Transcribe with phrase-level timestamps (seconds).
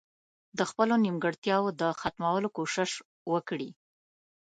[0.57, 2.91] د خپلو نيمګړتياوو د ختمولو کوشش
[3.31, 3.69] وکړي.